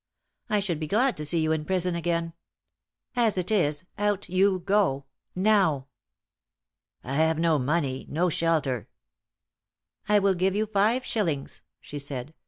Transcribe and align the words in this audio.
I 0.49 0.61
should 0.61 0.79
be 0.79 0.87
glad 0.87 1.15
to 1.17 1.27
see 1.27 1.41
you 1.41 1.51
in 1.51 1.63
prison 1.63 1.93
again. 1.93 2.33
As 3.15 3.37
it 3.37 3.51
is, 3.51 3.85
out 3.99 4.27
you 4.29 4.57
go 4.57 5.05
now!" 5.35 5.89
"I 7.03 7.13
have 7.13 7.37
no 7.37 7.59
money 7.59 8.07
no 8.09 8.27
shelter." 8.27 8.89
"I 10.09 10.17
will 10.17 10.33
give 10.33 10.55
you 10.55 10.65
five 10.65 11.05
shillings," 11.05 11.61
she 11.79 11.99
said. 11.99 12.33